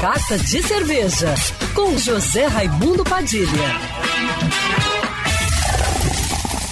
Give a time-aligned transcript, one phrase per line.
[0.00, 1.34] Carta de Cerveja,
[1.74, 3.50] com José Raimundo Padilha.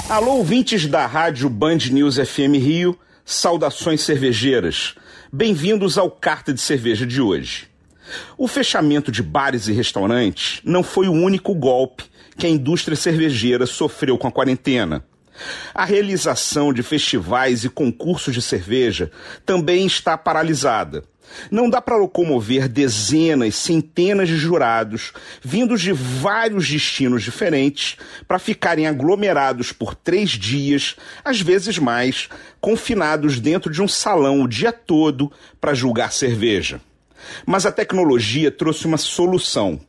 [0.09, 4.95] Alô, ouvintes da rádio Band News FM Rio, saudações cervejeiras.
[5.31, 7.69] Bem-vindos ao Carta de Cerveja de hoje.
[8.39, 12.05] O fechamento de bares e restaurantes não foi o único golpe
[12.39, 15.05] que a indústria cervejeira sofreu com a quarentena.
[15.75, 19.11] A realização de festivais e concursos de cerveja
[19.45, 21.05] também está paralisada.
[21.51, 25.13] Não dá para locomover dezenas, centenas de jurados
[25.43, 27.97] vindos de vários destinos diferentes
[28.27, 32.29] para ficarem aglomerados por três dias, às vezes mais,
[32.61, 36.81] confinados dentro de um salão o dia todo para julgar cerveja.
[37.45, 39.81] Mas a tecnologia trouxe uma solução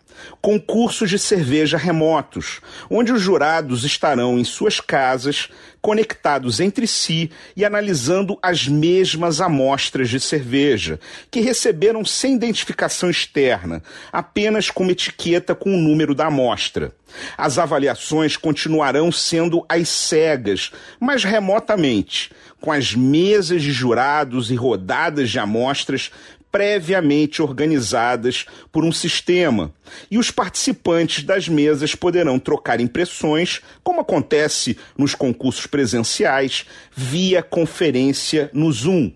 [0.41, 5.49] concursos de cerveja remotos, onde os jurados estarão em suas casas,
[5.81, 10.99] conectados entre si e analisando as mesmas amostras de cerveja,
[11.31, 16.93] que receberam sem identificação externa, apenas com uma etiqueta com o número da amostra.
[17.37, 25.29] As avaliações continuarão sendo as cegas, mas remotamente, com as mesas de jurados e rodadas
[25.29, 26.11] de amostras
[26.51, 29.71] previamente organizadas por um sistema,
[30.09, 38.49] e os participantes das mesas poderão trocar impressões, como acontece nos concursos presenciais, via conferência
[38.53, 39.11] no Zoom.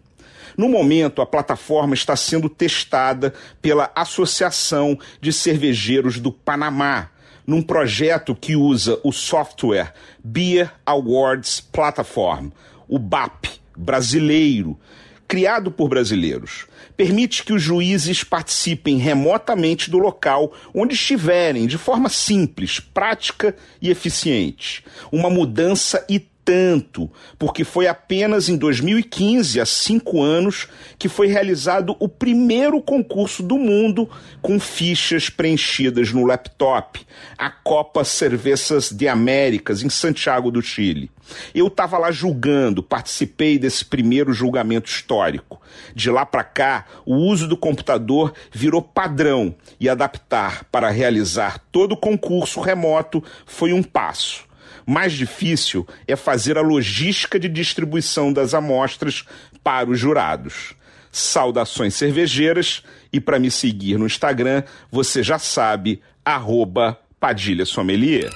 [0.56, 7.10] No momento, a plataforma está sendo testada pela Associação de Cervejeiros do Panamá,
[7.46, 12.50] num projeto que usa o software Beer Awards Platform,
[12.88, 14.80] o BAP brasileiro,
[15.28, 16.66] criado por brasileiros.
[16.96, 23.90] Permite que os juízes participem remotamente do local onde estiverem, de forma simples, prática e
[23.90, 24.84] eficiente.
[25.12, 31.96] Uma mudança e tanto, porque foi apenas em 2015, há cinco anos, que foi realizado
[32.00, 34.10] o primeiro concurso do mundo
[34.42, 37.06] com fichas preenchidas no laptop,
[37.38, 41.10] a Copa Cervejas de Américas, em Santiago do Chile.
[41.56, 45.62] Eu estava lá julgando, participei desse primeiro julgamento histórico.
[45.96, 51.94] De lá para cá, o uso do computador virou padrão e adaptar para realizar todo
[51.94, 54.46] o concurso remoto foi um passo.
[54.86, 59.26] Mais difícil é fazer a logística de distribuição das amostras
[59.64, 60.74] para os jurados.
[61.12, 68.30] Saudações cervejeiras e para me seguir no Instagram, você já sabe, arroba Padilha Sommelier.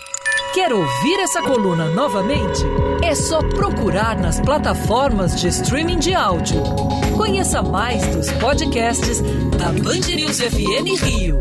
[0.53, 2.63] Quer ouvir essa coluna novamente?
[3.03, 6.63] É só procurar nas plataformas de streaming de áudio.
[7.15, 9.21] Conheça mais dos podcasts
[9.57, 11.39] da Band News FM Rio.